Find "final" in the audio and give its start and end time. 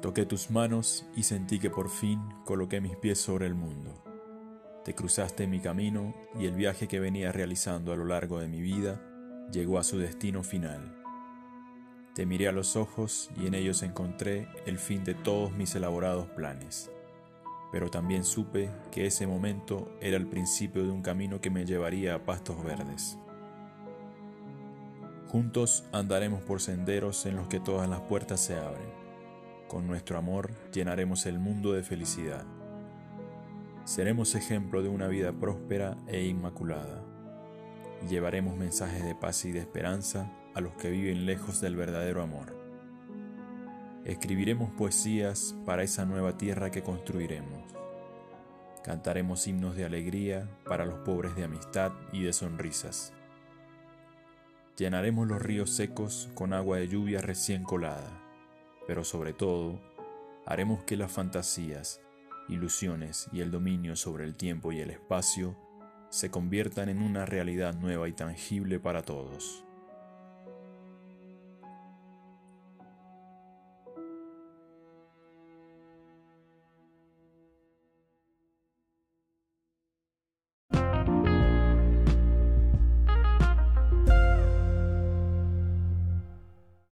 10.44-10.94